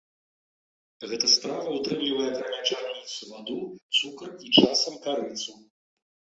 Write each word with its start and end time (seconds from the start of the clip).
Гэта 1.11 1.27
страва 1.33 1.69
ўтрымлівае 1.75 2.25
акрамя 2.31 2.61
чарніц 2.69 3.13
ваду, 3.35 3.59
цукар 4.01 4.29
і 4.49 4.53
часам 4.59 5.01
карыцу. 5.09 5.51